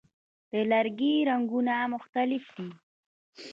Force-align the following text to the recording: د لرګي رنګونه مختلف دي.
د 0.51 0.53
لرګي 0.71 1.15
رنګونه 1.29 1.75
مختلف 1.93 2.43
دي. 2.55 2.69